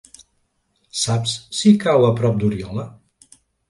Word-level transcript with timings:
Saps 1.03 1.35
si 1.61 1.77
cau 1.87 2.11
a 2.11 2.13
prop 2.23 2.43
d'Oriola? 2.43 2.93